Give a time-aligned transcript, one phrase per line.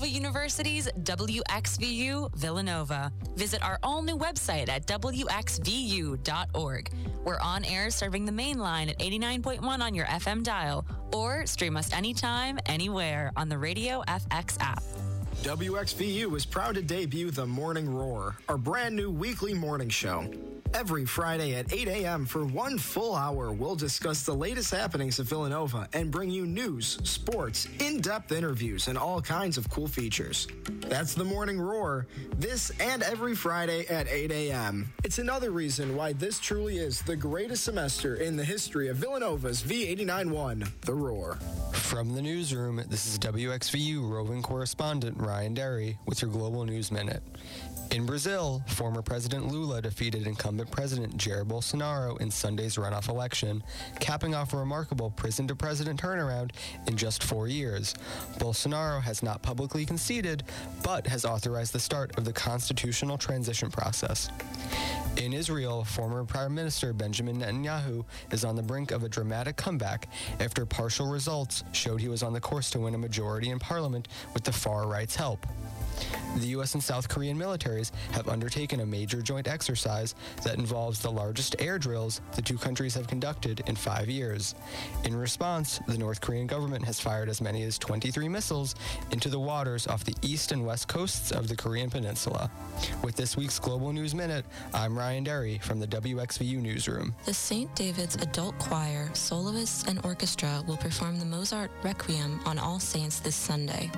[0.00, 3.12] Villanova University's WXVU Villanova.
[3.36, 6.90] Visit our all new website at WXVU.org.
[7.22, 11.76] We're on air serving the main line at 89.1 on your FM dial, or stream
[11.76, 14.82] us anytime, anywhere on the Radio FX app.
[15.42, 20.30] WXVU is proud to debut The Morning Roar, our brand new weekly morning show.
[20.72, 22.24] Every Friday at 8 a.m.
[22.24, 26.98] for one full hour, we'll discuss the latest happenings of Villanova and bring you news,
[27.02, 30.46] sports, in depth interviews, and all kinds of cool features.
[30.82, 34.92] That's The Morning Roar, this and every Friday at 8 a.m.
[35.04, 39.62] It's another reason why this truly is the greatest semester in the history of Villanova's
[39.62, 41.38] V891, The Roar.
[41.72, 47.22] From the newsroom, this is WXVU roving correspondent Ryan Derry with your Global News Minute.
[47.92, 53.64] In Brazil, former President Lula defeated incumbent President Jair Bolsonaro in Sunday's runoff election,
[53.98, 56.52] capping off a remarkable prison to president turnaround
[56.86, 57.94] in just four years.
[58.38, 60.44] Bolsonaro has not publicly conceded,
[60.84, 64.30] but has authorized the start of the constitutional transition process.
[65.16, 70.08] In Israel, former Prime Minister Benjamin Netanyahu is on the brink of a dramatic comeback
[70.38, 74.06] after partial results showed he was on the course to win a majority in parliament
[74.32, 75.44] with the far right's help.
[76.36, 76.74] The U.S.
[76.74, 81.78] and South Korean militaries have undertaken a major joint exercise that involves the largest air
[81.78, 84.54] drills the two countries have conducted in five years.
[85.04, 88.74] In response, the North Korean government has fired as many as 23 missiles
[89.10, 92.50] into the waters off the east and west coasts of the Korean Peninsula.
[93.02, 97.14] With this week's Global News Minute, I'm Ryan Derry from the WXVU Newsroom.
[97.24, 97.74] The St.
[97.74, 103.36] David's Adult Choir, Soloists, and Orchestra will perform the Mozart Requiem on All Saints this
[103.36, 103.90] Sunday.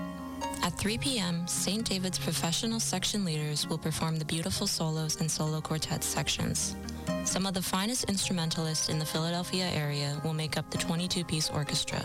[0.63, 1.85] At 3 p.m., St.
[1.85, 6.77] David's professional section leaders will perform the beautiful solos and solo quartet sections.
[7.25, 12.03] Some of the finest instrumentalists in the Philadelphia area will make up the 22-piece orchestra,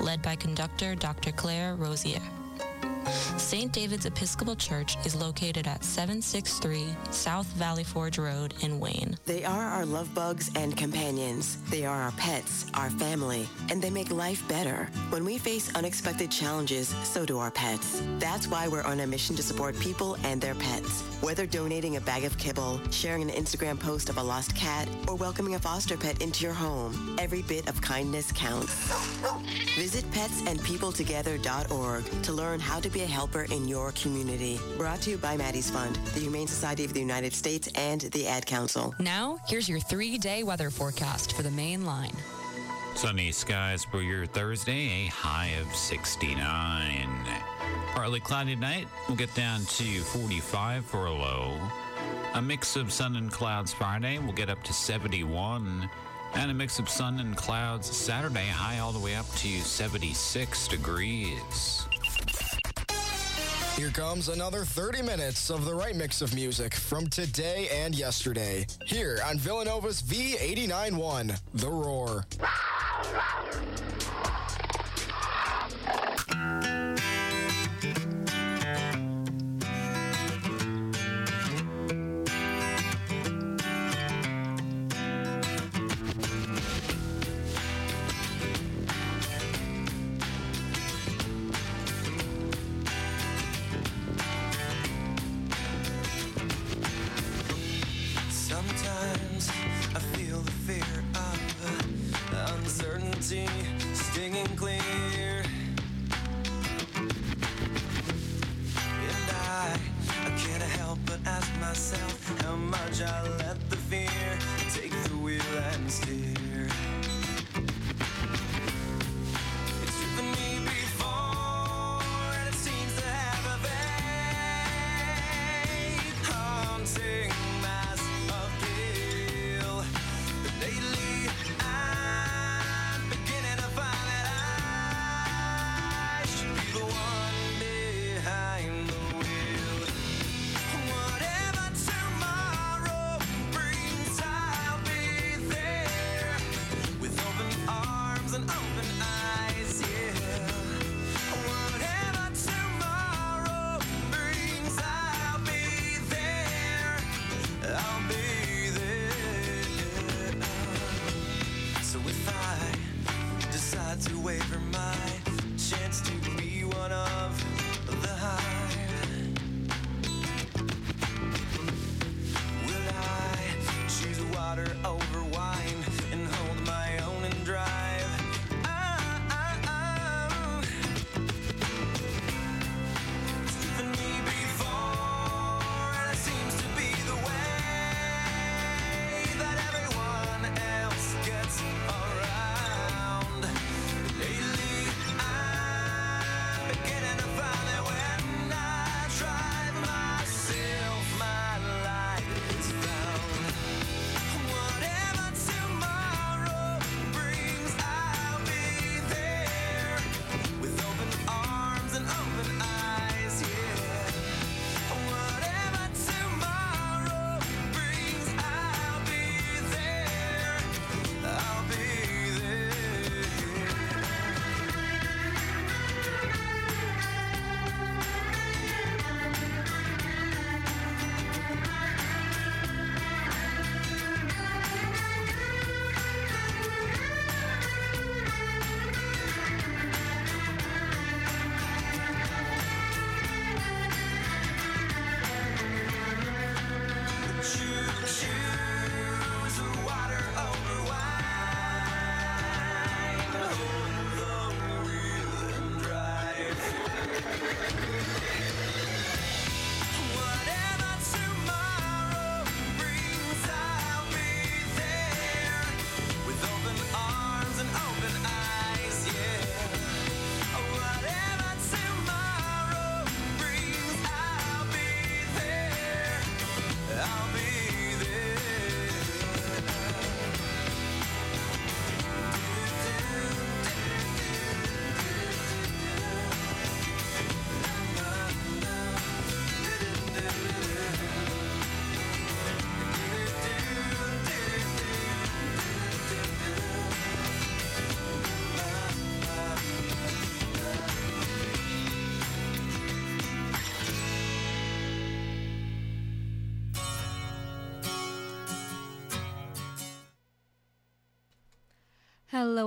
[0.00, 1.32] led by conductor Dr.
[1.32, 2.22] Claire Rosier.
[3.10, 3.72] St.
[3.72, 9.16] David's Episcopal Church is located at 763 South Valley Forge Road in Wayne.
[9.26, 11.58] They are our love bugs and companions.
[11.70, 14.88] They are our pets, our family, and they make life better.
[15.10, 18.02] When we face unexpected challenges, so do our pets.
[18.18, 21.02] That's why we're on a mission to support people and their pets.
[21.20, 25.16] Whether donating a bag of kibble, sharing an Instagram post of a lost cat, or
[25.16, 28.72] welcoming a foster pet into your home, every bit of kindness counts.
[29.76, 34.60] Visit petsandpeopletogether.org to learn how to be a helper in your community.
[34.76, 38.26] Brought to you by Maddie's Fund, the Humane Society of the United States, and the
[38.26, 38.94] Ad Council.
[38.98, 42.12] Now, here's your three day weather forecast for the main line.
[42.94, 47.08] Sunny skies for your Thursday, a high of 69.
[47.94, 51.58] Partly cloudy tonight, we'll get down to 45 for a low.
[52.34, 55.88] A mix of sun and clouds Friday, we'll get up to 71.
[56.34, 60.68] And a mix of sun and clouds Saturday, high all the way up to 76
[60.68, 61.86] degrees.
[63.76, 68.66] Here comes another 30 minutes of the right mix of music from today and yesterday.
[68.84, 72.26] Here on Villanova's V89.1, The Roar.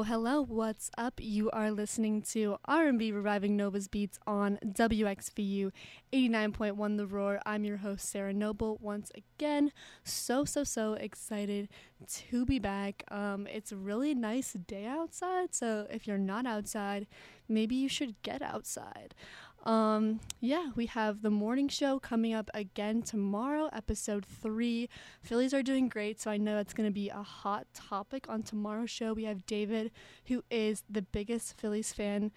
[0.06, 0.42] Hello.
[0.42, 1.14] What's up?
[1.22, 5.72] You are listening to R&B Reviving Nova's Beats on WXVU
[6.12, 7.40] 89.1 The Roar.
[7.46, 9.72] I'm your host Sarah Noble once again.
[10.04, 11.70] So so so excited
[12.08, 13.06] to be back.
[13.12, 17.08] Um it's a really nice day outside, so if you're not outside,
[17.48, 19.16] maybe you should get outside.
[19.64, 24.90] Um, yeah, we have the morning show coming up again tomorrow, episode three.
[25.22, 28.44] Phillies are doing great, so I know it's going to be a hot topic on
[28.44, 29.14] tomorrow's show.
[29.14, 29.92] We have David,
[30.26, 32.32] who is the biggest Phillies fan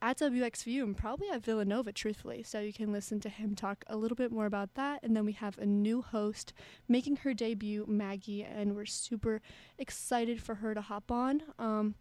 [0.00, 2.42] at WXVU and probably at Villanova, truthfully.
[2.42, 5.00] So you can listen to him talk a little bit more about that.
[5.02, 6.52] And then we have a new host
[6.86, 9.40] making her debut, Maggie, and we're super
[9.78, 11.42] excited for her to hop on.
[11.58, 11.94] Um,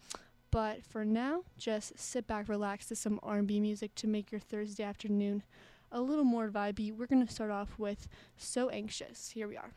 [0.51, 4.83] but for now, just sit back, relax to some R&B music to make your Thursday
[4.83, 5.43] afternoon
[5.91, 6.95] a little more vibey.
[6.95, 9.31] We're going to start off with So Anxious.
[9.31, 9.71] Here we are.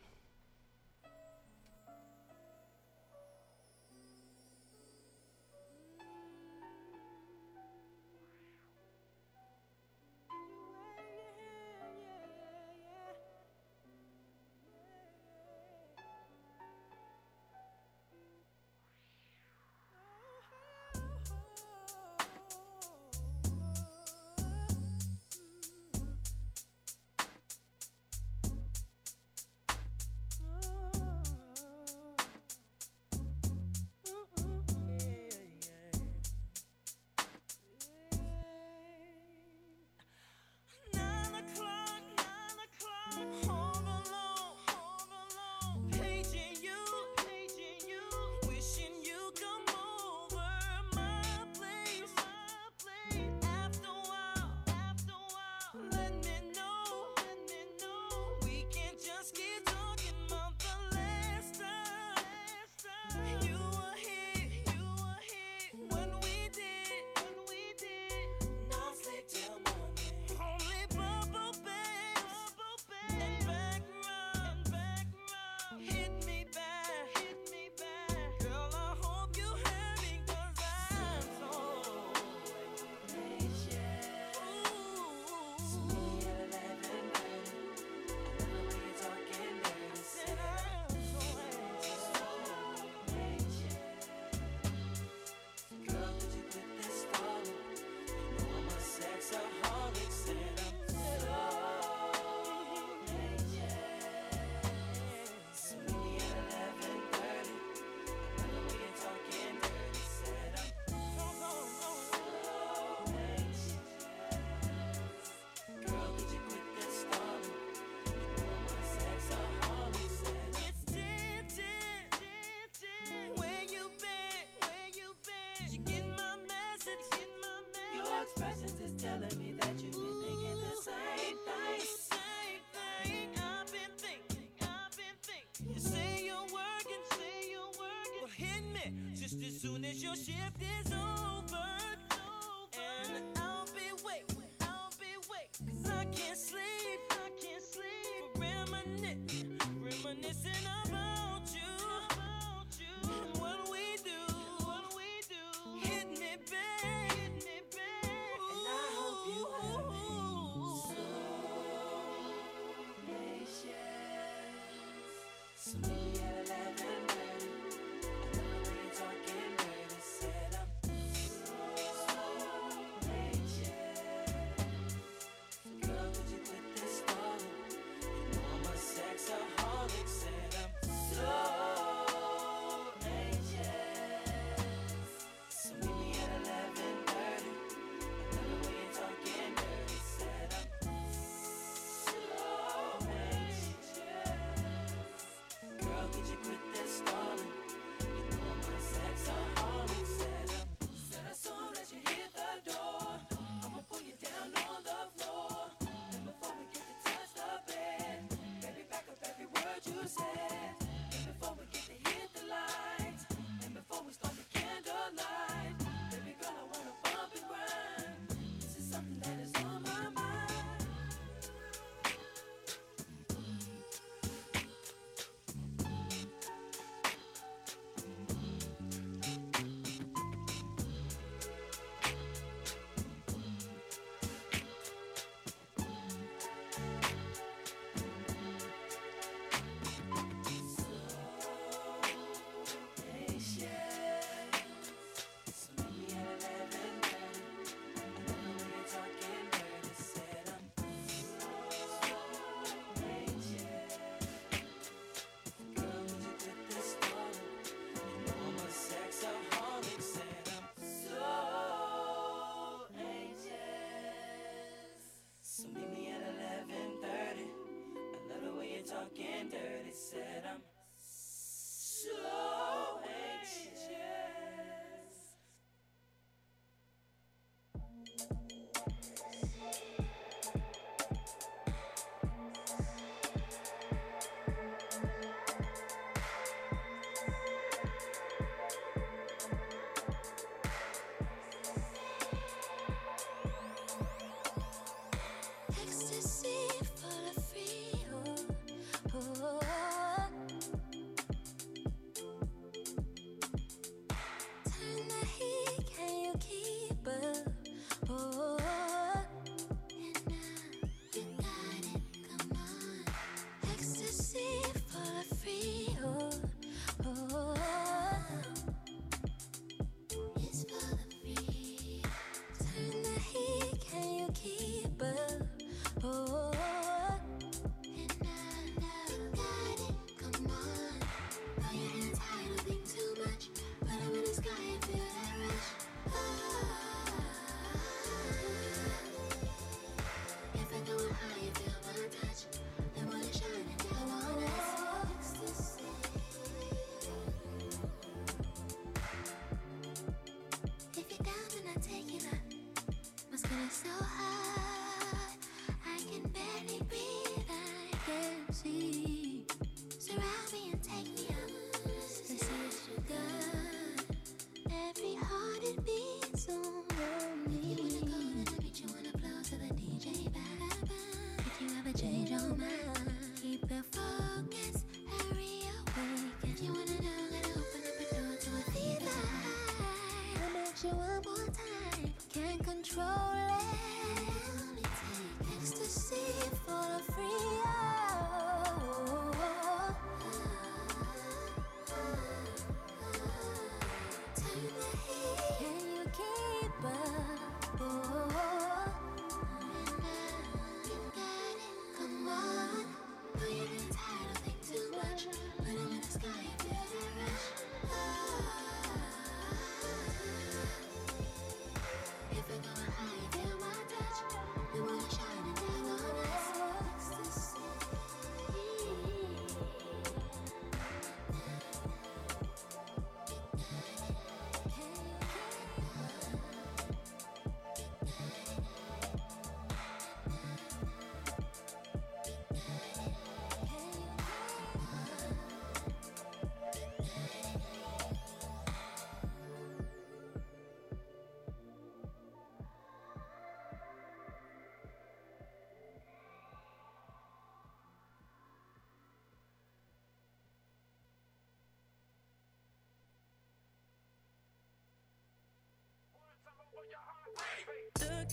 [139.61, 140.80] Soon as you shift is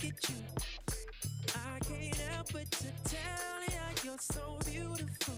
[0.03, 0.35] look at you.
[1.55, 5.35] I can't help but to tell ya you're so beautiful.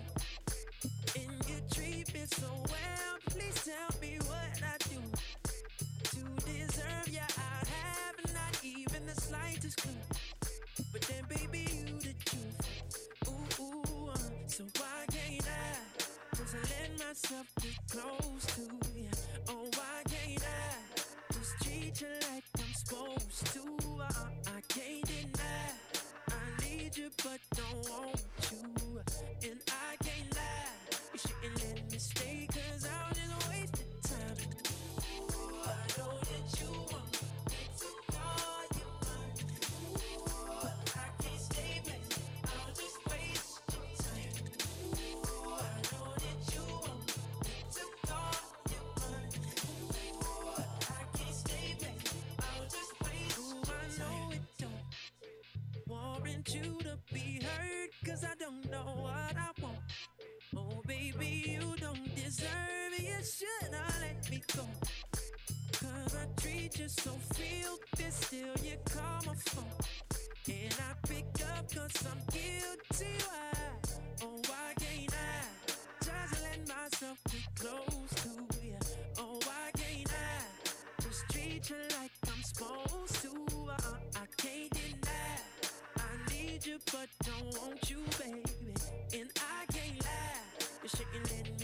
[1.16, 3.14] And you treat me so well.
[3.30, 5.02] Please tell me what I do
[6.04, 7.22] to deserve ya.
[7.38, 9.92] I have not even the slightest clue.
[10.92, 13.10] But then, baby, you the truth.
[13.28, 18.62] Ooh, ooh, uh, so why can't I just let myself get close to
[18.96, 19.10] you?
[19.50, 23.91] Oh, why can't I just treat you like I'm supposed to?
[24.74, 25.74] Can't deny
[26.30, 28.81] I need you, but don't want you.
[66.82, 69.66] You so filthy, still you call my phone.
[70.48, 73.14] And I pick up cause I'm guilty.
[73.28, 73.52] Why?
[74.24, 78.76] Oh, why can't I just let myself get close to you?
[79.20, 83.30] Oh, why can't I just treat you like I'm supposed to?
[83.70, 85.38] Uh, I can't deny
[85.98, 88.74] I need you, but don't want you, baby.
[89.14, 90.42] And I can't lie,
[90.82, 91.61] you shouldn't let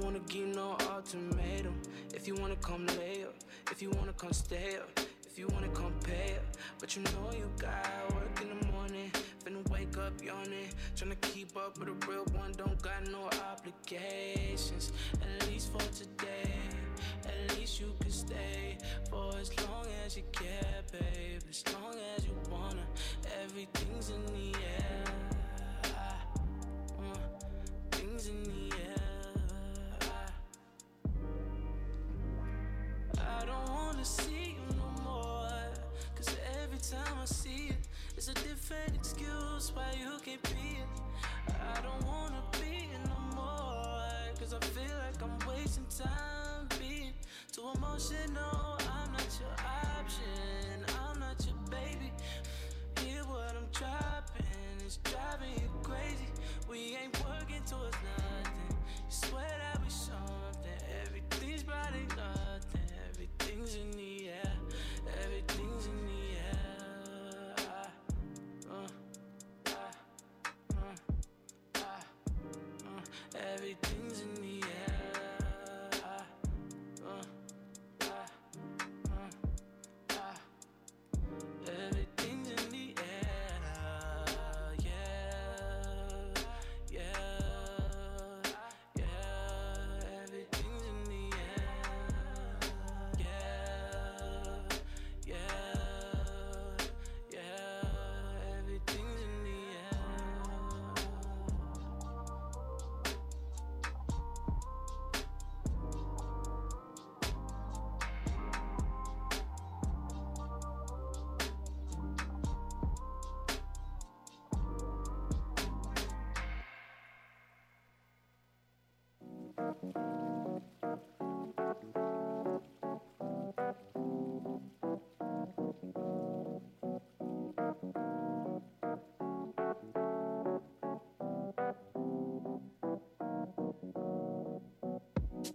[0.00, 1.80] wanna give no ultimatum.
[2.14, 3.34] If you wanna come lay up,
[3.70, 6.56] if you wanna come stay up, if you wanna come pay up.
[6.78, 9.10] But you know you got work in the morning.
[9.44, 10.70] Finna wake up yawning.
[10.96, 14.92] Tryna keep up with a real one, don't got no obligations.
[15.22, 16.52] At least for today,
[17.24, 18.78] at least you can stay
[19.10, 21.42] for as long as you care, babe.
[21.48, 22.86] As long as you wanna,
[23.42, 25.09] everything's in the air.
[45.98, 47.12] Time being
[47.52, 48.78] too emotional.
[48.78, 50.49] I'm not your option,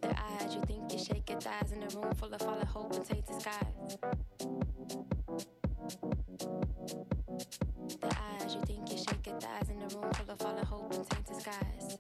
[0.02, 2.94] Their eyes, you think you shake your thighs in a room full of fallen hope
[2.94, 3.98] and tainted skies.
[8.02, 10.94] Their eyes, you think you shake your thighs in a room full of fallen hope
[10.94, 11.98] and tainted skies.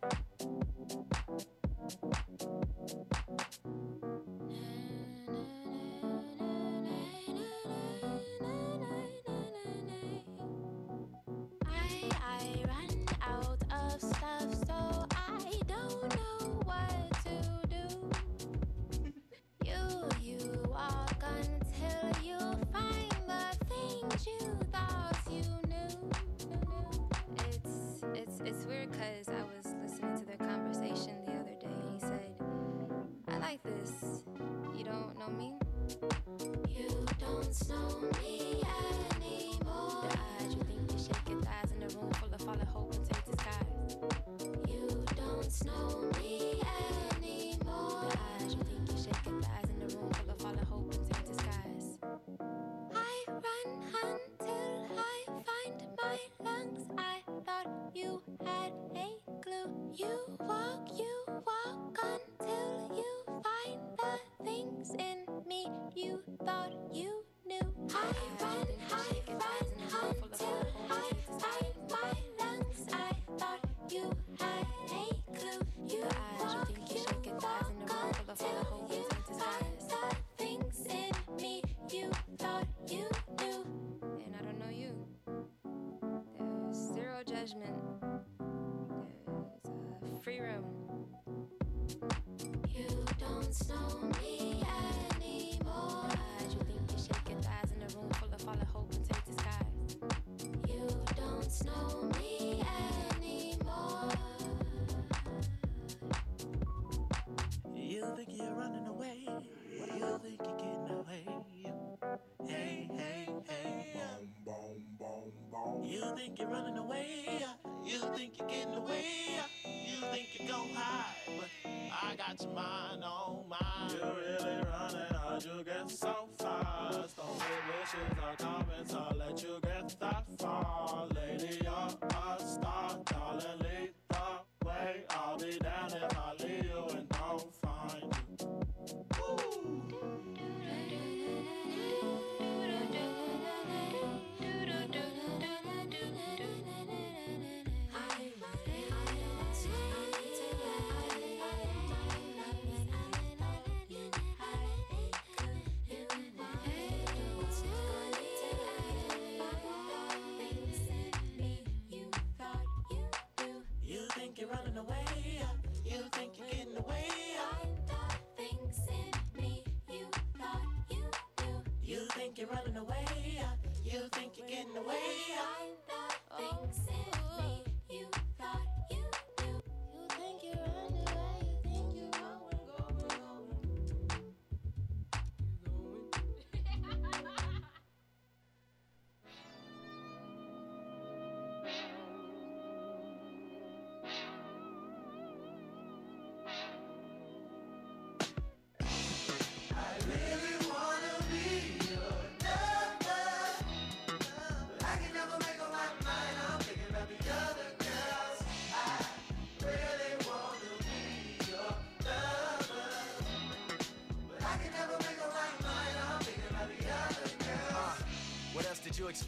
[172.37, 173.24] You're running away.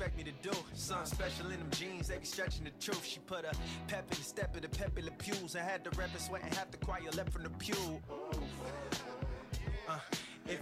[0.08, 0.58] Expect me to do?
[0.74, 3.04] Something special in them jeans, they be stretching the truth.
[3.06, 3.52] She put a
[3.88, 6.50] pep in the step of the pep in the pews I had the rep sweating
[6.54, 8.02] half the choir left from the pew.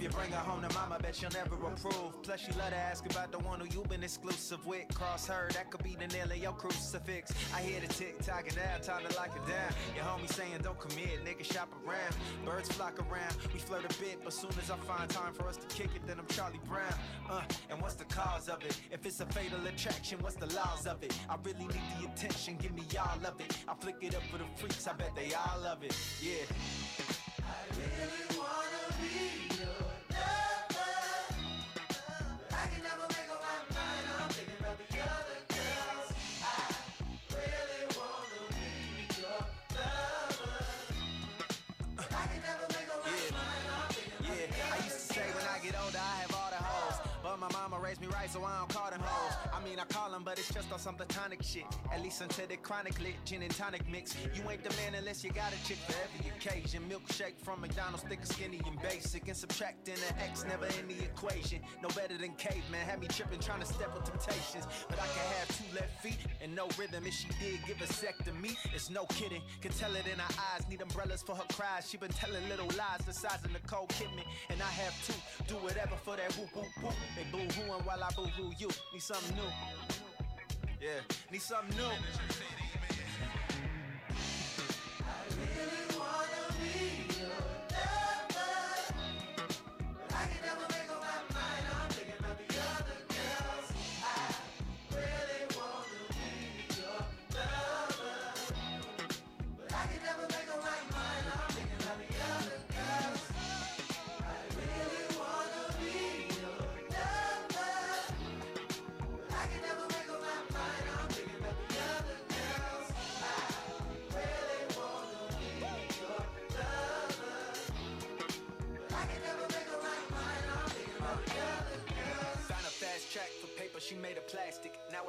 [0.05, 2.21] You bring her home to mama, bet she'll never approve.
[2.21, 4.87] Plus, she love to ask about the one who you been exclusive with.
[4.93, 7.33] Cross her, that could be the nail in your crucifix.
[7.55, 9.73] I hear the tick tocking now, time to lock it down.
[9.95, 12.15] Your homie saying don't commit, nigga shop around.
[12.45, 15.57] Birds flock around, we flirt a bit, but soon as I find time for us
[15.57, 16.93] to kick it, then I'm Charlie Brown.
[17.27, 17.41] Uh,
[17.71, 18.79] and what's the cause of it?
[18.91, 21.17] If it's a fatal attraction, what's the laws of it?
[21.27, 23.57] I really need the attention, give me all of it.
[23.67, 25.97] I flick it up for the freaks, I bet they all love it.
[26.21, 26.45] Yeah.
[27.39, 28.34] I really
[47.85, 49.33] raised me right, so I don't call them hoes.
[49.53, 51.65] I mean, I call them, but it's just on some platonic shit.
[51.93, 54.15] At least until they chronic lit, gin and tonic mix.
[54.33, 56.81] You ain't the man unless you got a chick for every occasion.
[56.89, 59.27] Milkshake from McDonald's, thick, skinny, and basic.
[59.27, 61.59] And subtracting an X never in the equation.
[61.83, 62.85] No better than caveman.
[62.87, 64.65] Had me tripping, trying to step with temptations.
[64.89, 67.05] But I can have two left feet and no rhythm.
[67.05, 69.41] If she did give a sec to me, it's no kidding.
[69.61, 70.67] Can tell it in her eyes.
[70.69, 71.87] Need umbrellas for her cries.
[71.87, 74.25] She been telling little lies the size of Nicole Kidman.
[74.49, 75.13] And I have two.
[75.47, 76.95] Do whatever for that whoop whoop whoop.
[77.15, 78.69] They boo hooing while I boo hoo you.
[78.93, 79.51] Need something new.
[80.81, 82.84] Yeah, need something new.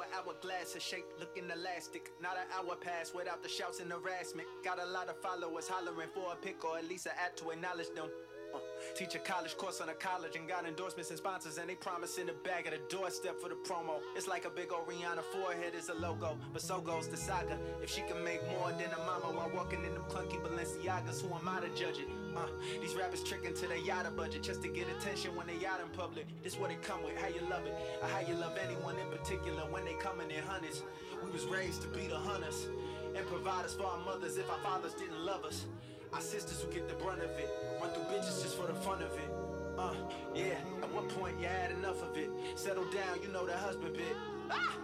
[0.01, 2.11] An hourglass, a shape looking elastic.
[2.21, 4.47] Not an hour pass without the shouts and harassment.
[4.63, 7.49] Got a lot of followers hollering for a pic or at least an app to
[7.51, 8.09] acknowledge them.
[8.55, 8.59] Uh,
[8.95, 12.17] teach a college course on a college and got endorsements and sponsors and they promise
[12.17, 13.99] in the bag at the doorstep for the promo.
[14.15, 17.57] It's like a big old Rihanna forehead is a logo, but so goes the saga.
[17.83, 21.35] If she can make more than a mama while walking in them clunky Balenciagas, who
[21.35, 22.07] am I to judge it?
[22.37, 22.45] Uh,
[22.79, 25.89] these rappers tricking to their yada budget just to get attention when they out in
[25.97, 26.27] public.
[26.43, 29.09] This what it come with, how you love it, or how you love anyone in
[29.09, 30.83] particular when they coming in hundreds.
[31.25, 32.67] We was raised to be the hunters
[33.15, 35.65] and providers for our mothers if our fathers didn't love us.
[36.13, 37.49] Our sisters who get the brunt of it,
[37.81, 39.31] run through bitches just for the fun of it.
[39.77, 39.95] Uh,
[40.35, 42.29] yeah, at one point you had enough of it.
[42.55, 44.15] Settle down, you know the husband bit.
[44.49, 44.77] Ah!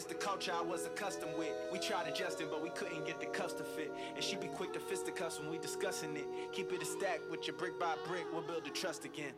[0.00, 1.52] This the culture I was accustomed with.
[1.70, 3.92] We tried adjusting, but we couldn't get the cuffs to fit.
[4.14, 6.24] And she be quick to fisticuffs when we discussing it.
[6.52, 9.34] Keep it a stack with your brick by brick, we'll build the trust again.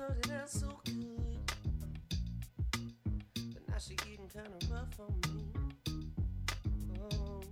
[0.00, 1.52] Started out so good,
[3.52, 5.44] but now she getting kind of rough on me.
[7.12, 7.42] Oh,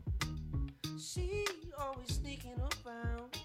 [0.98, 1.44] she
[1.78, 3.36] always sneaking around.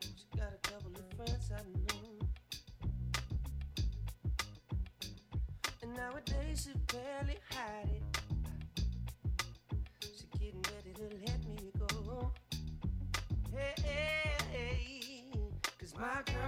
[0.00, 2.04] She got a couple of friends I know.
[5.82, 8.05] And nowadays she barely hide it.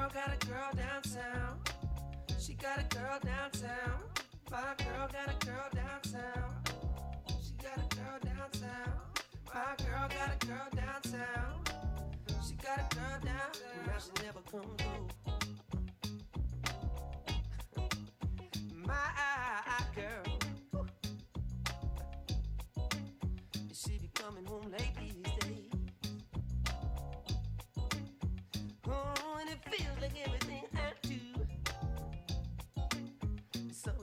[0.09, 1.59] Girl got a girl downtown.
[2.38, 4.01] She got a girl downtown.
[4.51, 5.98] My girl got a girl downtown.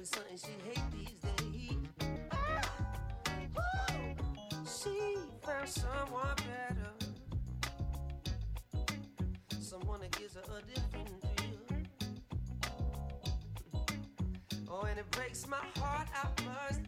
[0.06, 1.78] Always something she hate these days.
[2.32, 2.62] Ah,
[3.56, 4.16] woo.
[4.66, 4.96] She
[5.44, 6.94] found someone better.
[9.60, 11.60] Someone that gives her a different feel.
[14.70, 16.85] Oh, and it breaks my heart, I must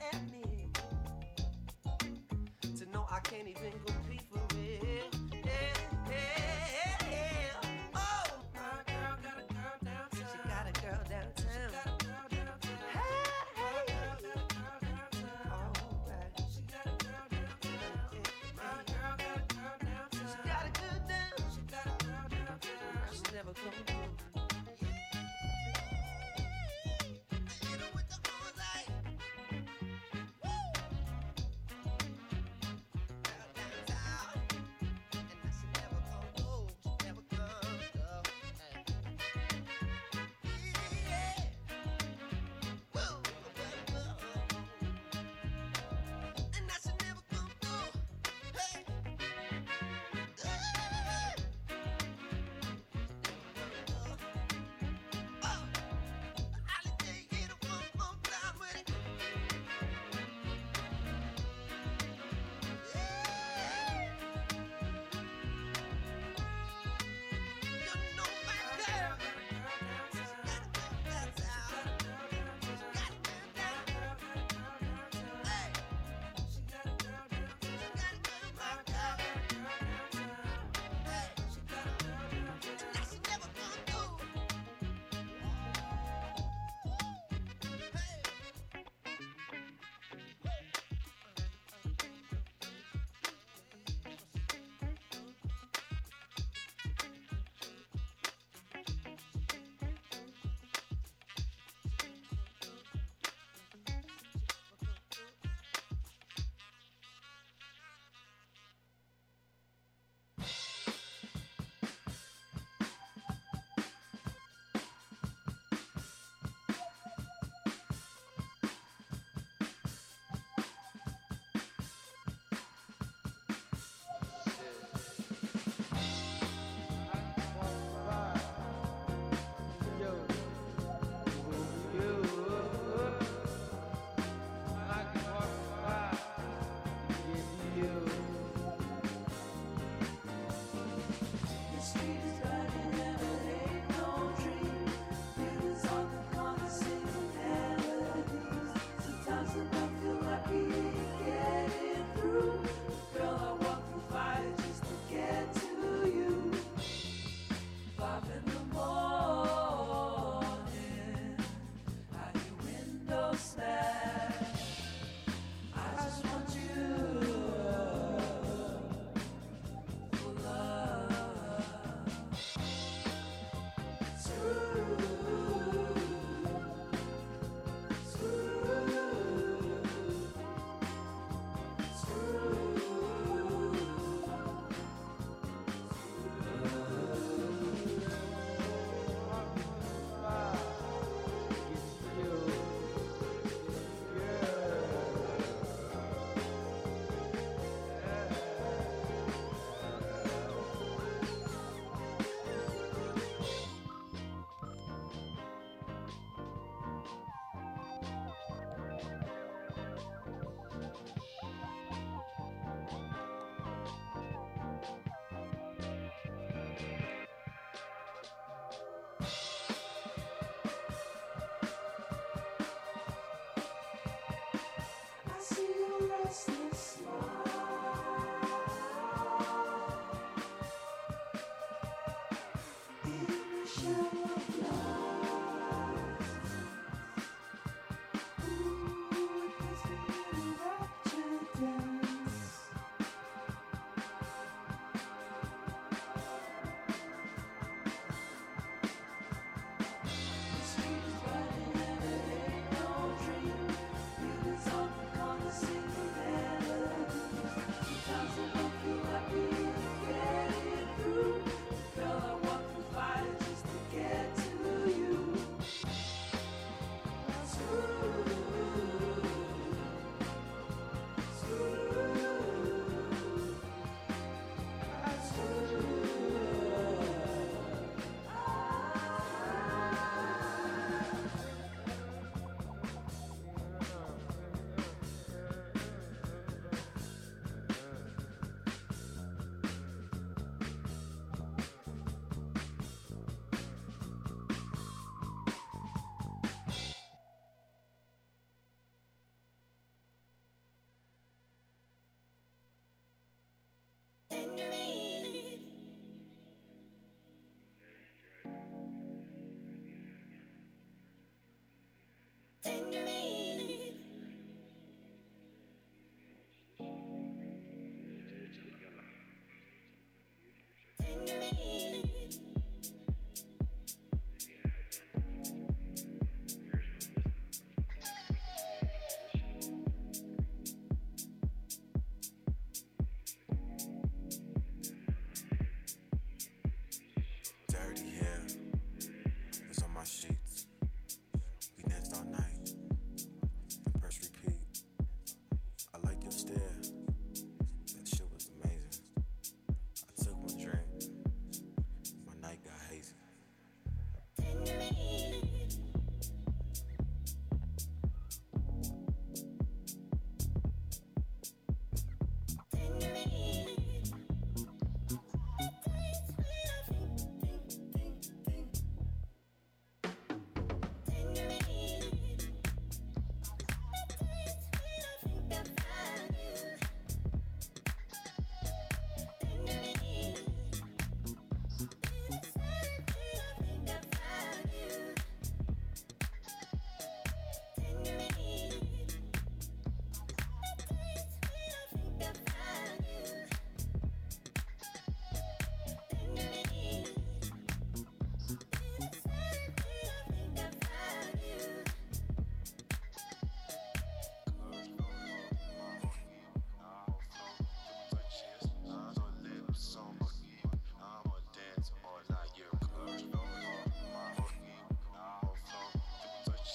[226.30, 227.07] Something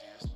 [0.02, 0.31] Cheers.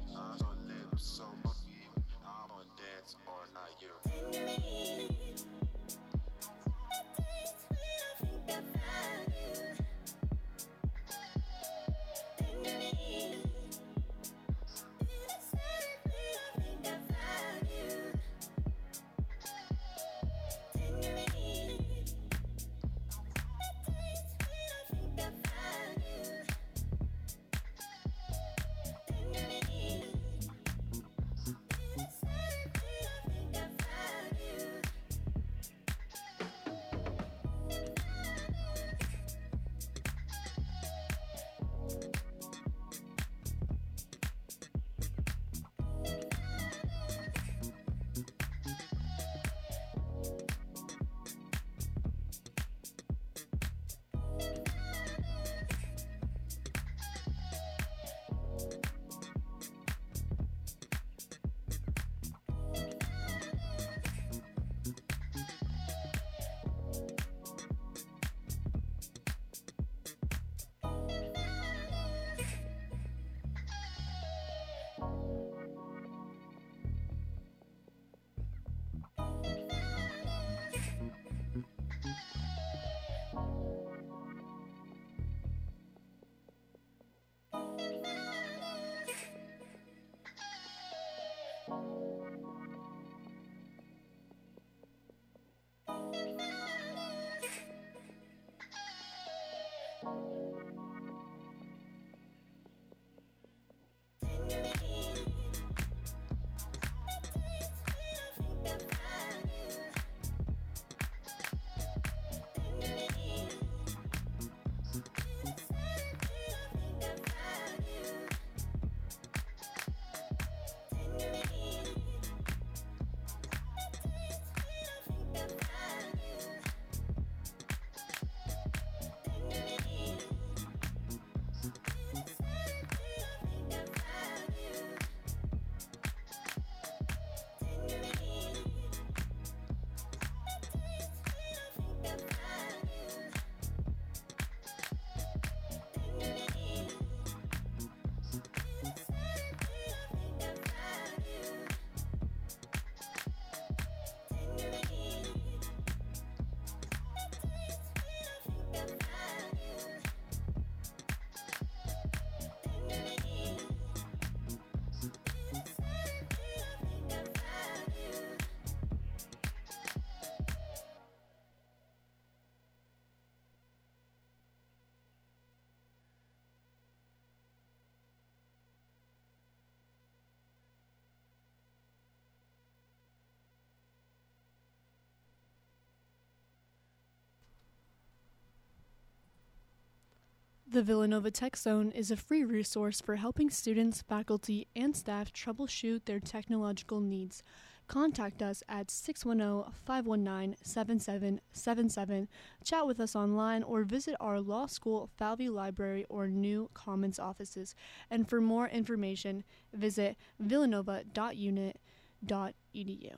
[190.77, 196.05] The Villanova Tech Zone is a free resource for helping students, faculty, and staff troubleshoot
[196.05, 197.43] their technological needs.
[197.87, 202.29] Contact us at 610 519 7777,
[202.63, 207.75] chat with us online, or visit our law school, Falvey Library, or New Commons offices.
[208.11, 213.13] And for more information, visit villanova.unit.edu.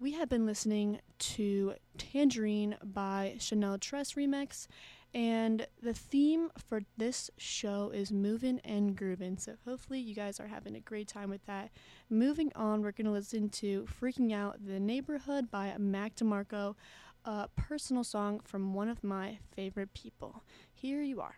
[0.00, 4.66] We have been listening to Tangerine by Channel Tres Remix,
[5.12, 9.38] and the theme for this show is moving and grooving.
[9.38, 11.70] So hopefully you guys are having a great time with that.
[12.08, 16.76] Moving on, we're going to listen to Freaking Out the Neighborhood by Mac DeMarco,
[17.24, 20.44] a personal song from one of my favorite people.
[20.72, 21.36] Here you are.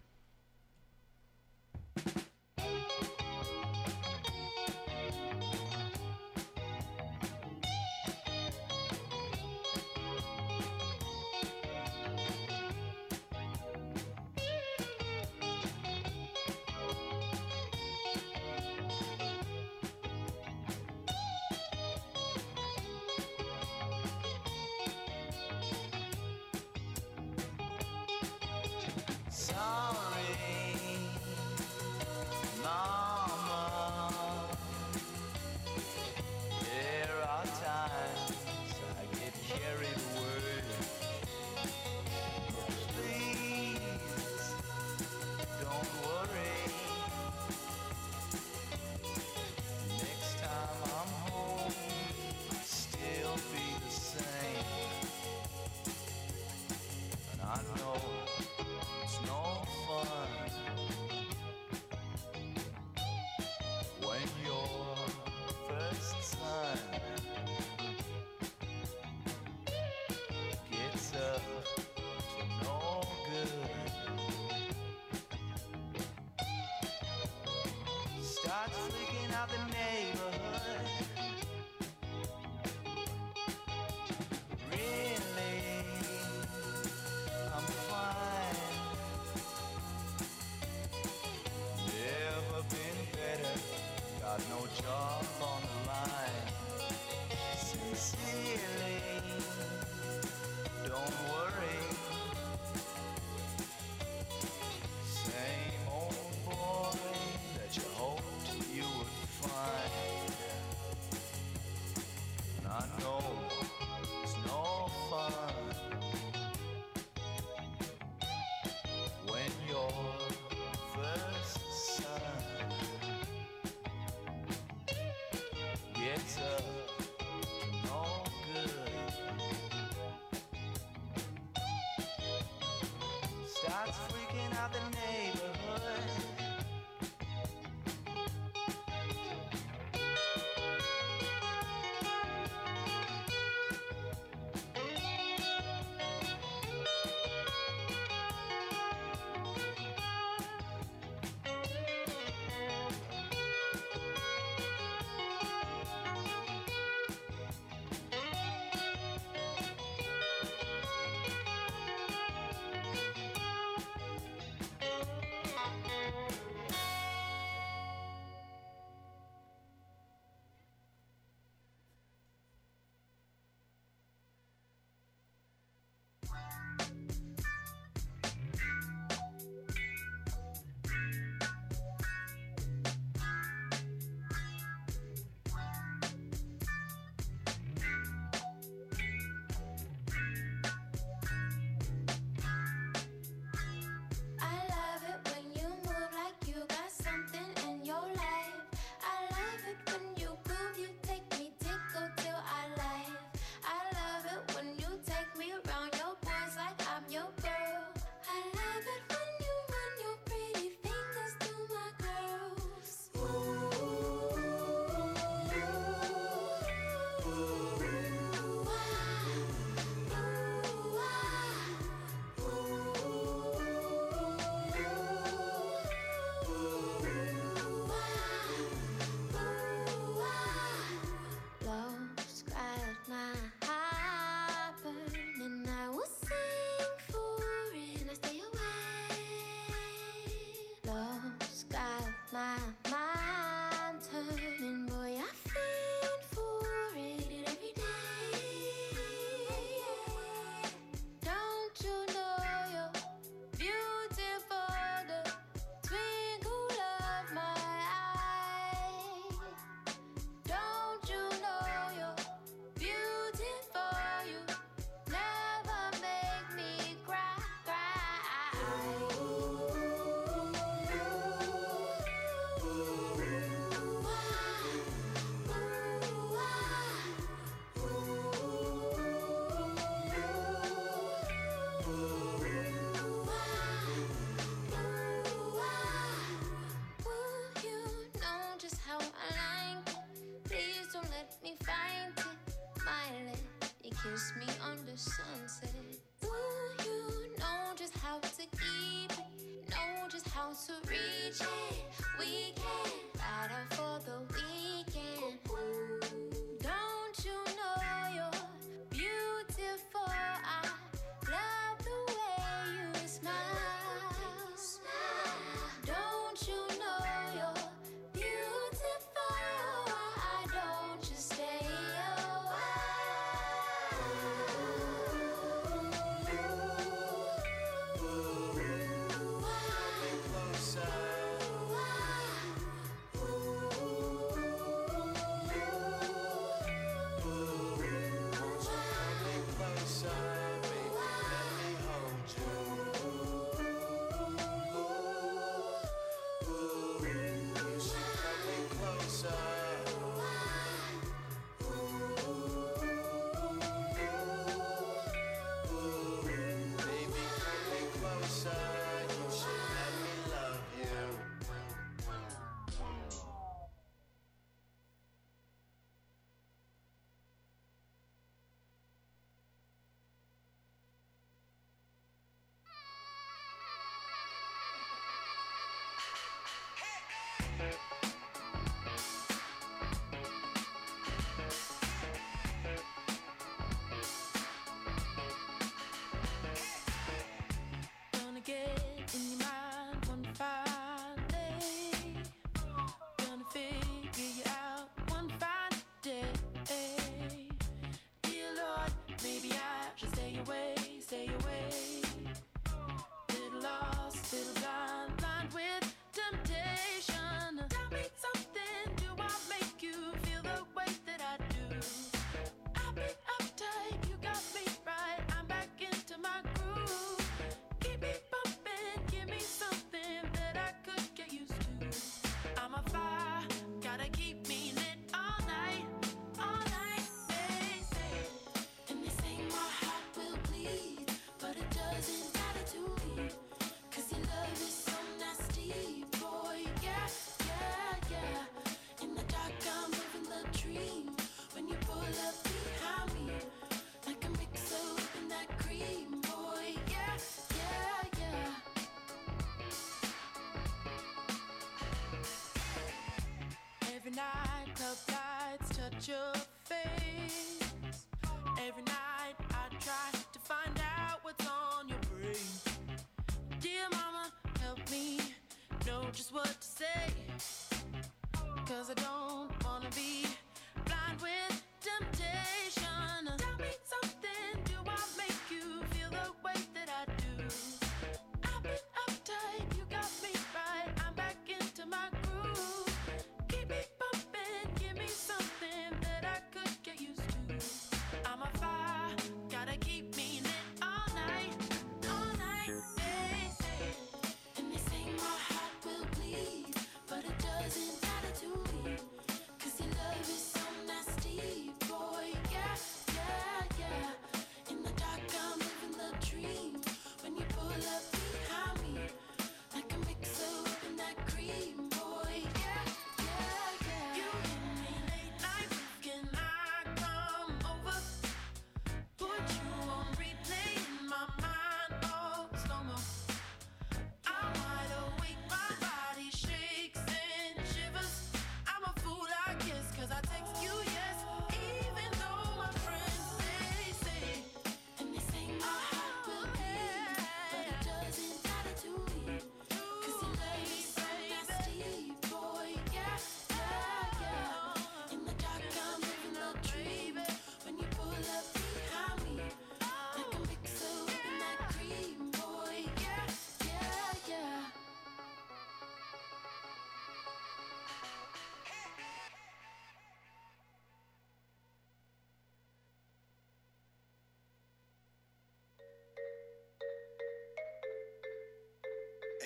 [294.12, 294.51] just me.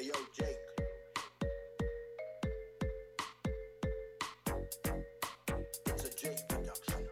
[0.07, 0.57] yo, Jake.
[5.87, 7.09] It's a Jake production.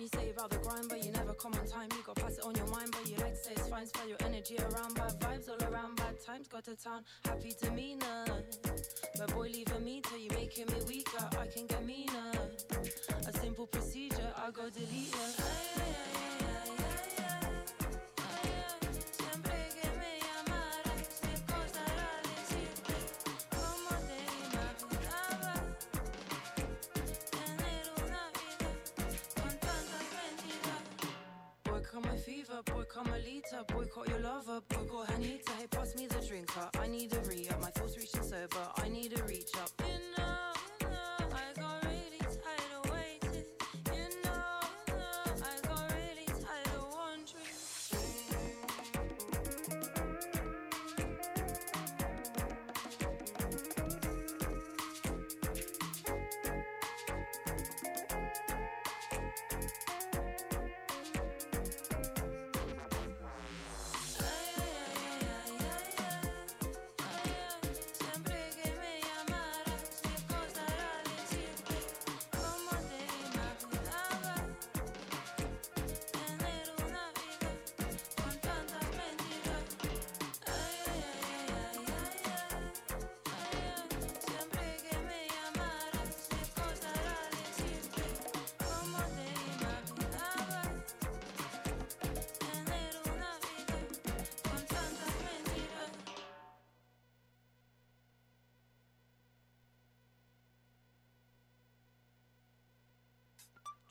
[0.00, 1.88] You say about the grind, but you never come on time.
[1.96, 2.93] You got pass it on your mind
[3.74, 4.08] fine.
[4.08, 5.96] Your energy around bad vibes all around.
[5.96, 7.02] Bad times got to town.
[7.24, 8.24] Happy demeanor.
[9.18, 11.28] But boy, leaving me till you making me weaker.
[11.40, 12.32] I can get meaner.
[13.26, 15.63] A simple procedure, I go delete ya.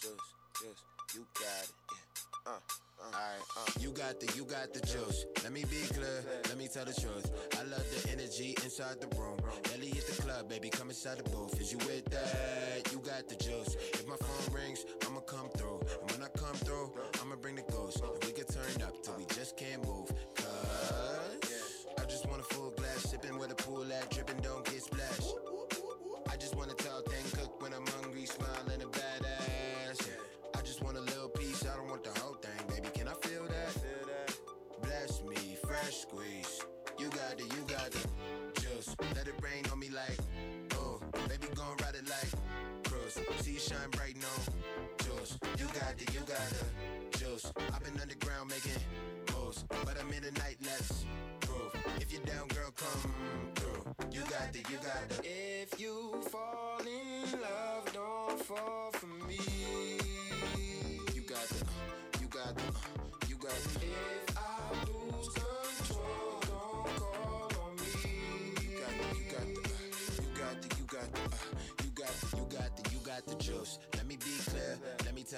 [0.03, 0.83] Juice, juice,
[1.15, 1.71] you got it.
[1.93, 2.51] Yeah.
[2.51, 2.59] Uh,
[2.99, 3.05] uh.
[3.05, 3.79] Alright, uh.
[3.79, 5.25] You got the, you got the juice.
[5.43, 7.31] Let me be clear, let me tell the truth.
[7.57, 9.39] I love the energy inside the room.
[9.73, 11.59] Ellie at the club, baby, come inside the booth.
[11.61, 12.91] Is you with that?
[12.91, 13.77] You got the juice.
[13.93, 15.79] If my phone rings, I'ma come through.
[16.01, 16.91] And when I come through,
[17.21, 18.03] I'ma bring the ghost.
[18.03, 20.11] And we can turn up till we just can't move.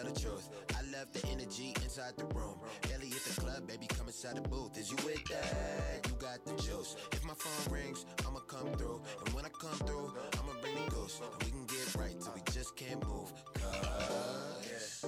[0.06, 0.50] The truth.
[0.78, 2.60] I love the energy inside the room.
[2.94, 4.78] Ellie at the club, baby, come inside the booth.
[4.78, 6.08] Is you with that?
[6.08, 6.96] You got the juice.
[7.12, 9.02] If my phone rings, I'ma come through.
[9.26, 11.22] And when I come through, I'ma bring the ghost.
[11.22, 13.34] And we can get right till we just can't move.
[13.56, 14.55] Cause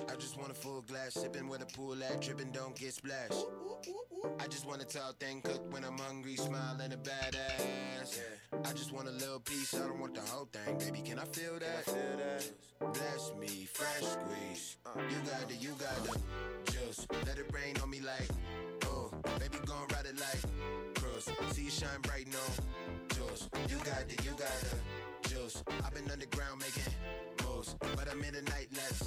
[0.10, 3.46] I just want a full glass, sipping where the pool at, dripping, don't get splashed.
[4.40, 8.20] I just want a tall thing cooked when I'm hungry, smiling a badass.
[8.66, 11.02] I just want a little piece, I don't want the whole thing, baby.
[11.08, 12.52] Can I feel that?
[12.80, 14.78] Bless me, fresh squeeze.
[14.96, 17.08] You got the, you got the juice.
[17.26, 18.30] Let it rain on me like,
[18.86, 21.30] oh, baby, gon' ride it like cruise.
[21.54, 22.40] See you shine bright, no
[23.16, 23.50] juice.
[23.70, 25.64] You got the, you got the juice.
[25.84, 26.94] I've been underground making
[27.58, 29.07] moves, but I'm in the night, let's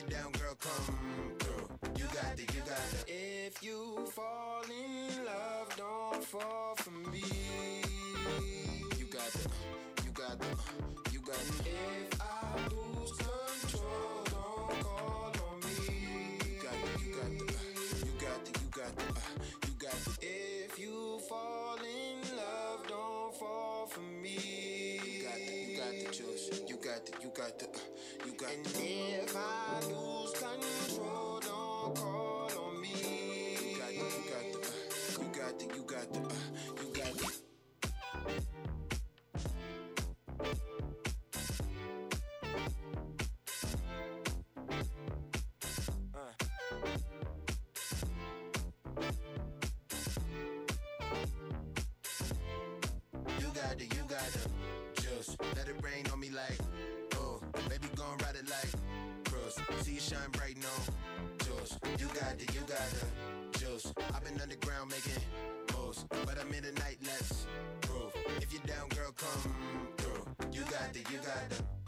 [0.00, 0.96] you're down, girl, come
[1.38, 1.90] through.
[1.96, 3.12] You got the, you got the.
[3.12, 7.22] If you fall in love, don't fall for me.
[8.98, 9.48] You got the,
[10.04, 10.46] you got the,
[11.12, 11.68] you got the.
[11.68, 12.19] If
[27.00, 28.80] got the, you got the, uh, you got and the.
[29.22, 33.56] if I lose control, don't call on me.
[33.70, 36.89] You got the, you got the, uh, you got the, you got the, uh, you
[55.70, 56.58] it rain on me like,
[57.16, 58.72] oh, baby, gon' ride it like
[59.24, 59.56] cruise.
[59.84, 60.68] See you shine bright, no
[61.44, 61.78] juice.
[61.98, 63.92] You got the, you got the juice.
[64.14, 65.22] I've been underground making
[65.74, 67.46] moves, but I'm in the night, let's
[67.82, 68.12] prove.
[68.38, 69.54] If you're down, girl, come
[69.98, 70.50] through.
[70.52, 71.79] You got the, you got the.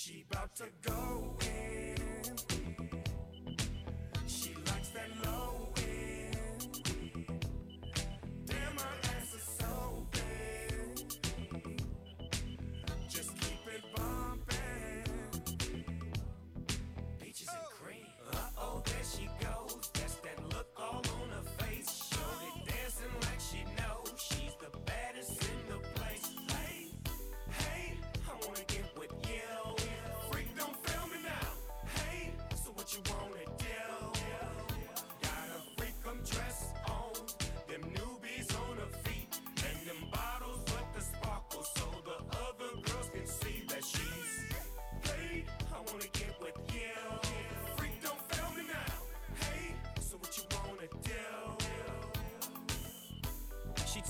[0.00, 1.27] She about to go.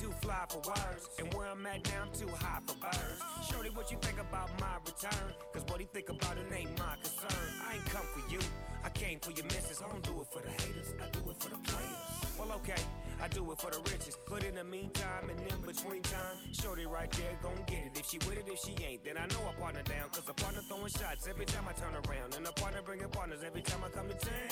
[0.09, 1.09] too fly for words.
[1.19, 3.21] And where I'm at now, I'm too high for birds.
[3.51, 5.33] Shorty, what you think about my return?
[5.53, 7.45] Cause what he think about it ain't my concern.
[7.67, 8.41] I ain't come for you,
[8.85, 9.83] I came for your misses.
[9.85, 12.09] I don't do it for the haters, I do it for the players.
[12.39, 12.81] Well, okay,
[13.21, 14.17] I do it for the riches.
[14.29, 17.99] But in the meantime and in between time, Shorty right there gon' get it.
[17.99, 20.09] If she with it, if she ain't, then I know I partner down.
[20.13, 22.35] Cause a partner throwing shots every time I turn around.
[22.37, 24.48] And a partner bringing partners every time I come to town.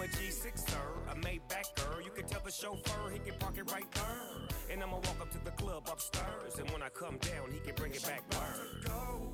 [0.00, 2.00] I'm a G6er, a Maybach-er.
[2.02, 4.72] You can tell the chauffeur he can park it right there.
[4.72, 6.58] And I'ma walk up to the club upstairs.
[6.58, 8.22] And when I come down, he can bring it back.
[8.32, 8.84] Word.
[8.86, 9.32] Go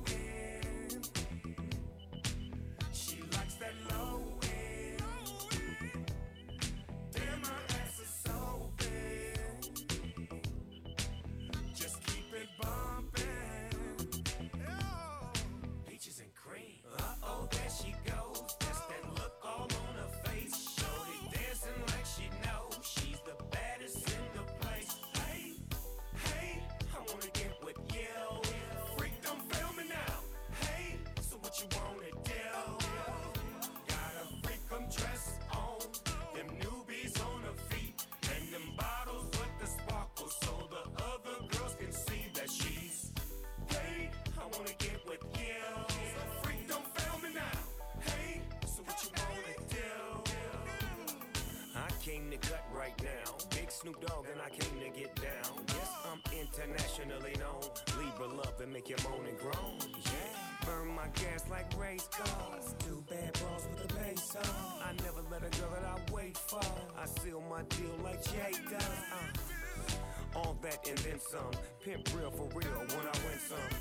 [58.77, 59.73] make you moan and groan.
[60.05, 60.67] Yeah.
[60.67, 62.75] Burn my gas like race cars.
[62.85, 64.81] Do bad balls with the bass on.
[64.83, 66.61] I never let a girl that I wait for.
[66.95, 68.83] I seal my deal like Jay does.
[68.83, 70.37] Uh.
[70.37, 71.49] All that and then some.
[71.83, 73.79] Pimp real for real when I win some.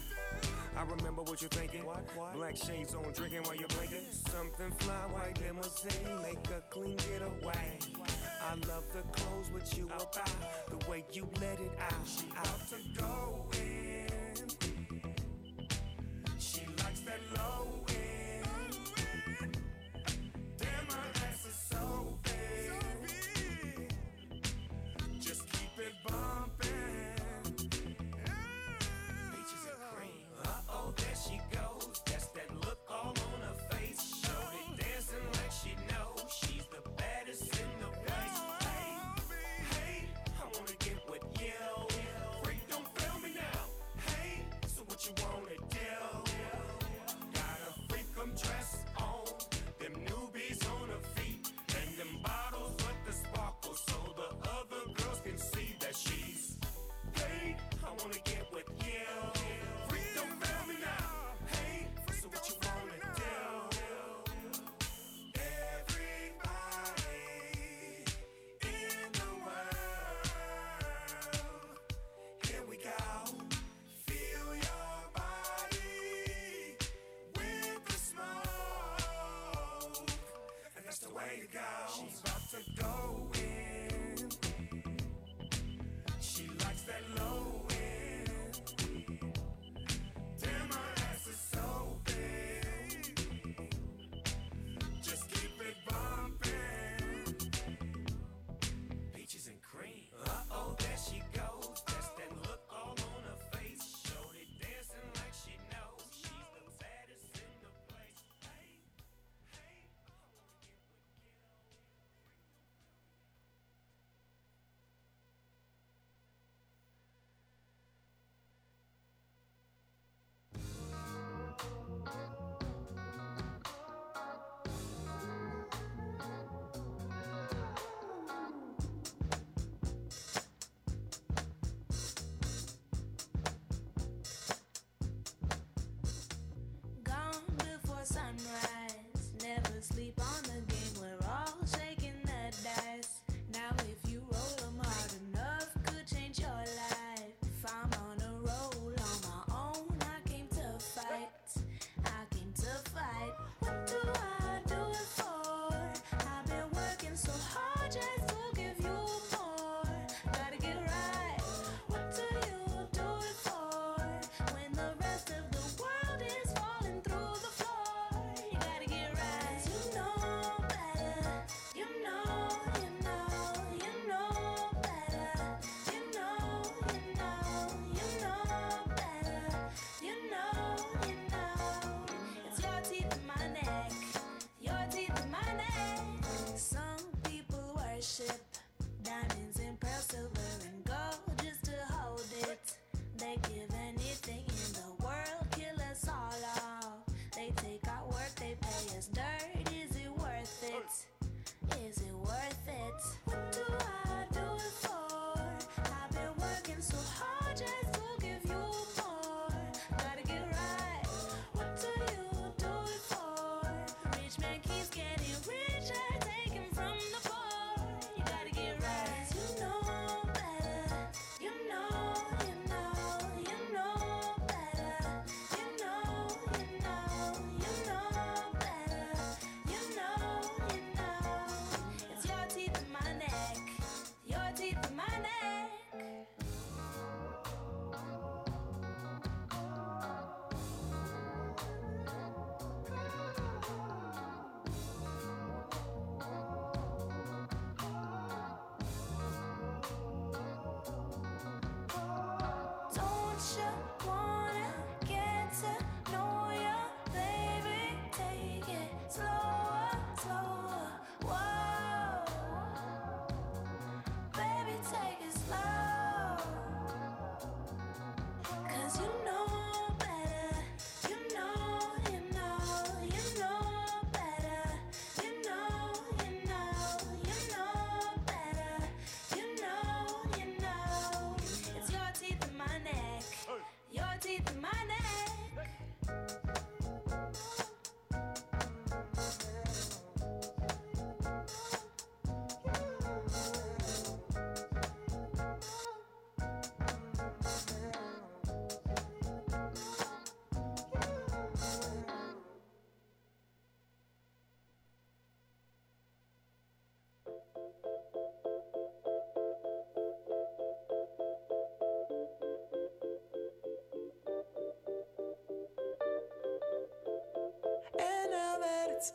[0.78, 1.84] I remember what you're thinking.
[1.84, 2.32] What, what?
[2.32, 4.06] Black shades on, drinking while you're blinking.
[4.10, 7.78] Something fly, white limousine, make a clean getaway.
[8.42, 12.06] I love the clothes what you about, the way you let it out.
[12.06, 14.15] She out to go in.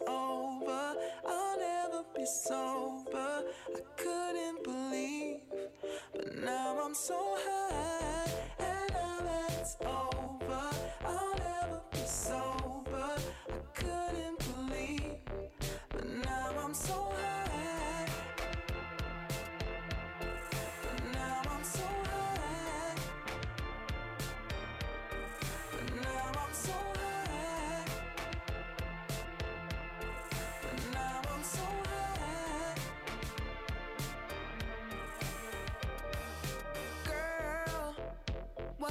[0.08, 0.96] Over,
[1.28, 3.44] I'll never be sober.
[3.76, 5.42] I couldn't believe,
[6.14, 8.32] but now I'm so high.
[8.60, 9.78] And now it's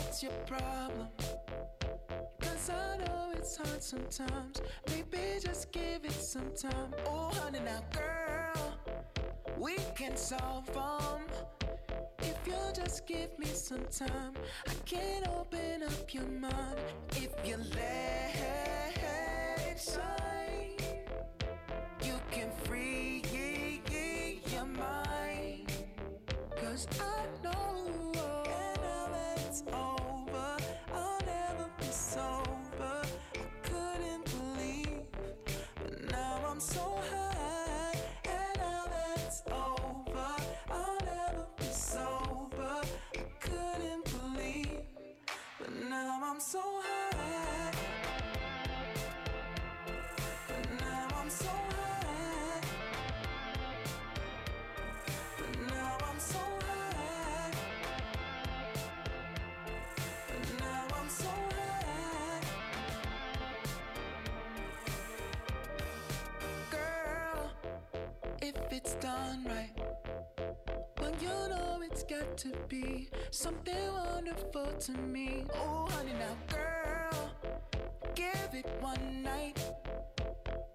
[0.01, 1.09] what's your problem?
[2.41, 4.61] Cause I know it's hard sometimes.
[4.89, 6.95] Maybe just give it some time.
[7.07, 8.79] Oh, honey, now, girl,
[9.59, 11.23] we can solve them.
[12.21, 14.35] If you'll just give me some time,
[14.67, 16.79] I can open up your mind.
[17.17, 18.97] If you let
[19.67, 19.79] it
[68.71, 69.71] if it's done right,
[71.01, 75.45] well, you know it's got to be something wonderful to me.
[75.55, 77.31] Oh, honey, now, girl,
[78.15, 79.59] give it one night.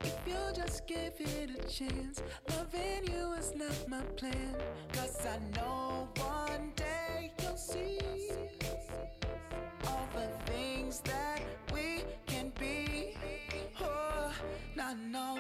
[0.01, 4.55] If you just give it a chance, loving you is not my plan.
[4.91, 7.99] Cause I know one day you'll see
[9.88, 11.41] all the things that
[11.73, 13.15] we can be.
[13.80, 14.34] Oh,
[14.76, 15.35] no, no,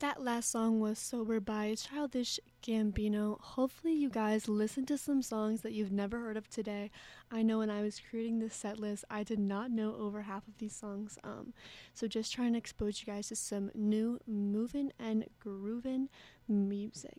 [0.00, 3.40] That last song was Sober by Childish Gambino.
[3.40, 6.92] Hopefully, you guys listened to some songs that you've never heard of today.
[7.32, 10.46] I know when I was creating this set list, I did not know over half
[10.46, 11.18] of these songs.
[11.24, 11.52] Um,
[11.94, 16.10] so, just trying to expose you guys to some new moving and grooving
[16.46, 17.18] music.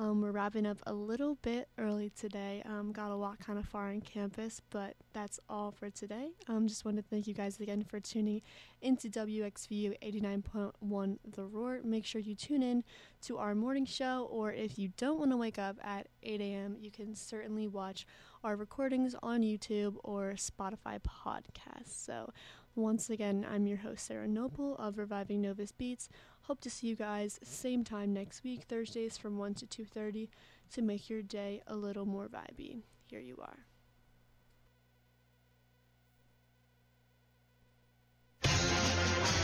[0.00, 2.62] Um, we're wrapping up a little bit early today.
[2.64, 6.28] Um, got to walk kind of far on campus, but that's all for today.
[6.46, 8.42] Um, just want to thank you guys again for tuning
[8.80, 11.80] into WXVU 89.1 The Roar.
[11.82, 12.84] Make sure you tune in
[13.22, 16.76] to our morning show, or if you don't want to wake up at 8 a.m.,
[16.78, 18.06] you can certainly watch
[18.44, 21.88] our recordings on YouTube or Spotify podcasts.
[21.88, 22.32] So,
[22.76, 26.08] once again, I'm your host, Sarah Noble of Reviving Novus Beats.
[26.48, 30.28] Hope to see you guys same time next week, Thursdays from 1 to 2.30
[30.72, 32.80] to make your day a little more vibey.
[33.06, 33.66] Here you are.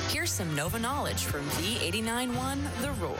[0.08, 3.18] Here's some Nova knowledge from V891 The Roar.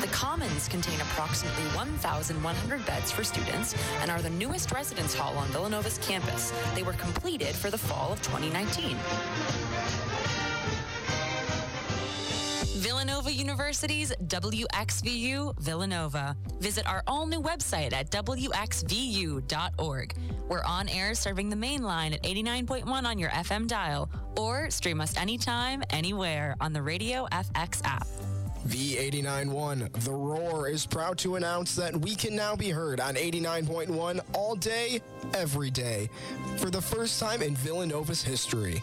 [0.00, 5.48] The Commons contain approximately 1,100 beds for students and are the newest residence hall on
[5.48, 6.52] Villanova's campus.
[6.76, 8.96] They were completed for the fall of 2019.
[13.02, 16.36] Villanova University's WXVU Villanova.
[16.60, 20.14] Visit our all new website at WXVU.org.
[20.48, 24.08] We're on air serving the main line at 89.1 on your FM dial
[24.38, 28.06] or stream us anytime, anywhere on the Radio FX app.
[28.68, 34.20] V891, The Roar, is proud to announce that we can now be heard on 89.1
[34.32, 35.00] all day,
[35.34, 36.08] every day,
[36.56, 38.80] for the first time in Villanova's history.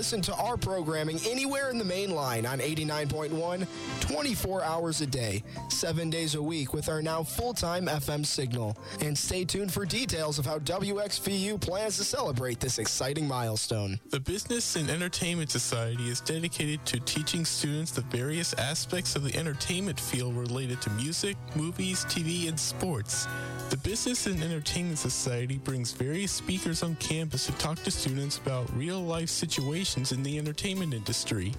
[0.00, 3.66] Listen to our programming anywhere in the main line on 89.1,
[4.00, 8.78] 24 hours a day, seven days a week with our now full time FM signal.
[9.02, 14.00] And stay tuned for details of how WXVU plans to celebrate this exciting milestone.
[14.08, 19.36] The Business and Entertainment Society is dedicated to teaching students the various aspects of the
[19.36, 23.26] entertainment field related to music, movies, TV, and sports.
[23.68, 28.74] The Business and Entertainment Society brings various speakers on campus to talk to students about
[28.74, 31.52] real life situations in the entertainment industry.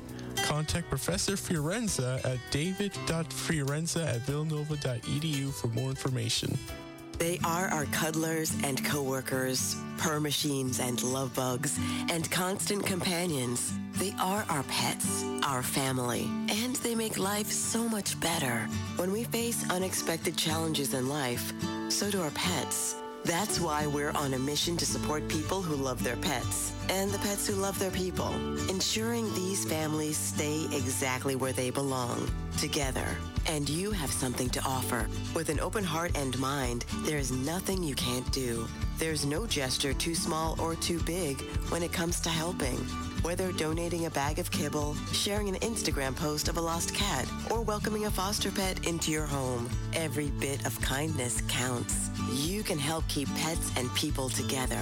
[0.43, 6.57] Contact Professor Fiorenza at david.fiorenza at villanova.edu for more information.
[7.17, 11.77] They are our cuddlers and coworkers, purr machines and love bugs,
[12.09, 13.73] and constant companions.
[13.93, 18.67] They are our pets, our family, and they make life so much better.
[18.95, 21.53] When we face unexpected challenges in life,
[21.89, 23.00] so do our pets.
[23.23, 27.19] That's why we're on a mission to support people who love their pets and the
[27.19, 28.33] pets who love their people,
[28.69, 32.29] ensuring these families stay exactly where they belong,
[32.59, 33.05] together.
[33.47, 35.07] And you have something to offer.
[35.33, 38.67] With an open heart and mind, there is nothing you can't do.
[38.97, 42.85] There's no gesture too small or too big when it comes to helping.
[43.23, 47.61] Whether donating a bag of kibble, sharing an Instagram post of a lost cat, or
[47.61, 52.09] welcoming a foster pet into your home, every bit of kindness counts.
[52.33, 54.81] You can help keep pets and people together.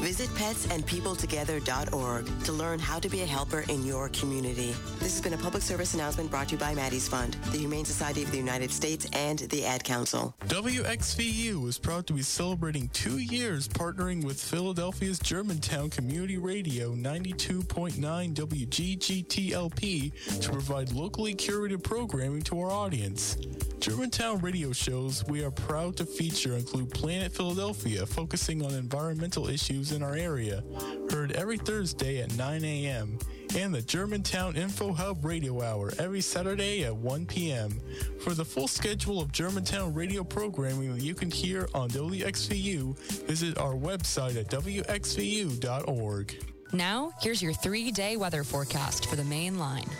[0.00, 4.74] Visit petsandpeopletogether.org to learn how to be a helper in your community.
[4.98, 7.84] This has been a public service announcement brought to you by Maddie's Fund, the Humane
[7.84, 10.34] Society of the United States, and the Ad Council.
[10.46, 18.34] WXVU is proud to be celebrating two years partnering with Philadelphia's Germantown Community Radio 92.9
[18.34, 23.36] WGGTLP to provide locally curated programming to our audience.
[23.80, 29.92] Germantown radio shows we are proud to feature include Planet Philadelphia, focusing on environmental issues
[29.92, 30.62] in our area,
[31.10, 33.18] heard every Thursday at 9 a.m.,
[33.56, 37.80] and the Germantown Info Hub Radio Hour every Saturday at 1 p.m.
[38.20, 43.58] For the full schedule of Germantown radio programming that you can hear on WXVU, visit
[43.58, 46.44] our website at WXVU.org.
[46.72, 49.90] Now, here's your three day weather forecast for the main line.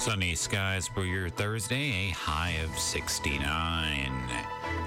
[0.00, 4.10] Sunny skies for your Thursday, a high of 69.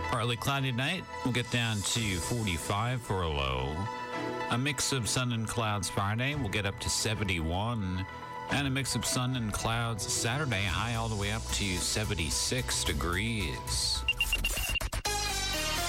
[0.10, 3.78] Partly cloudy tonight, we'll get down to 45 for a low.
[4.50, 8.04] A mix of sun and clouds Friday, we'll get up to 71.
[8.50, 12.84] And a mix of sun and clouds Saturday, high all the way up to 76
[12.84, 14.04] degrees.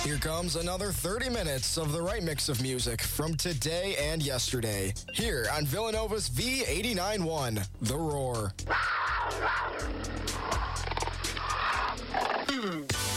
[0.05, 4.93] Here comes another 30 minutes of the right mix of music from today and yesterday.
[5.14, 8.52] Here on Villanova's V891, The Roar.
[12.51, 13.14] Hmm.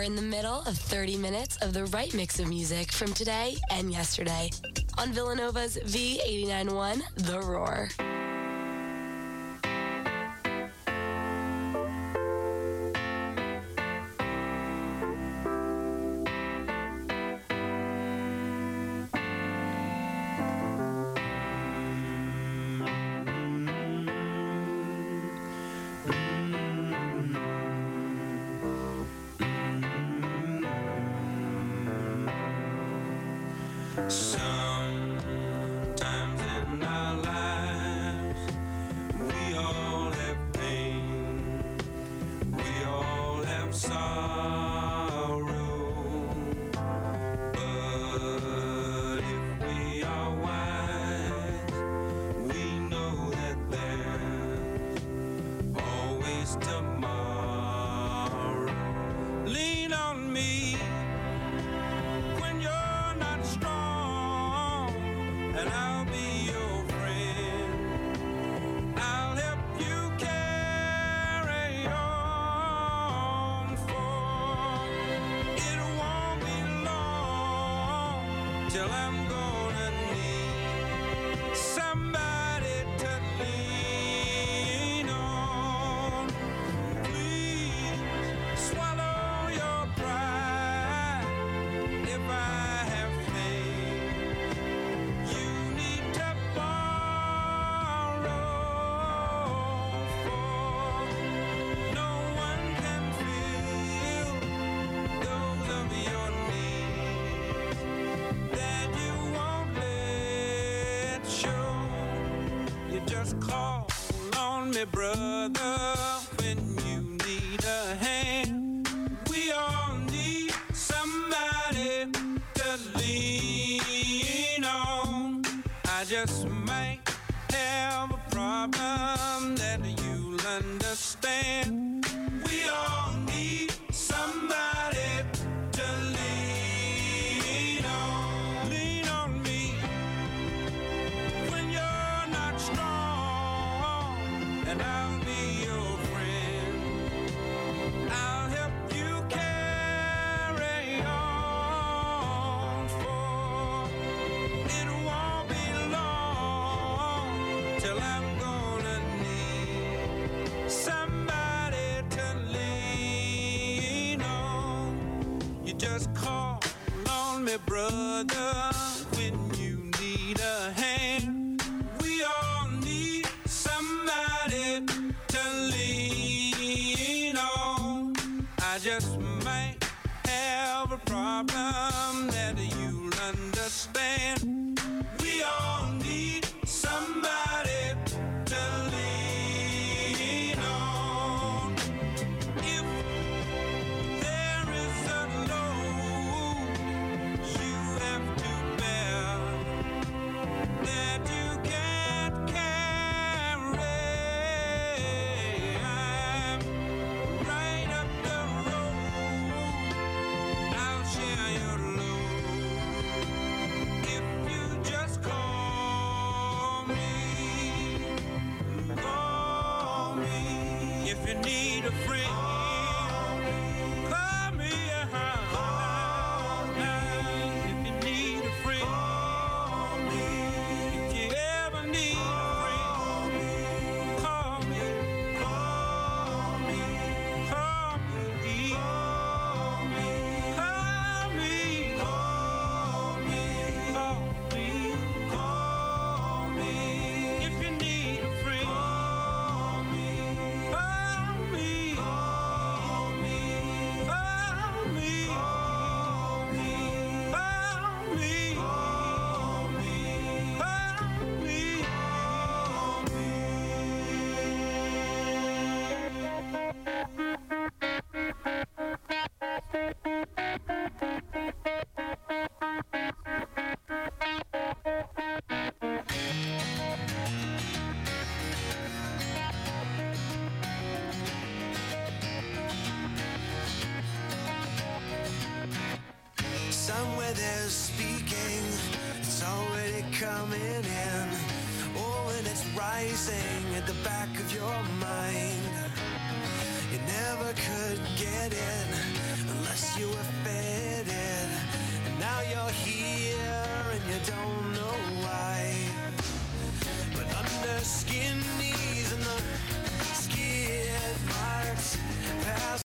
[0.00, 3.56] We're in the middle of 30 minutes of the right mix of music from today
[3.70, 4.48] and yesterday
[4.96, 7.90] on Villanova's V891 The Roar.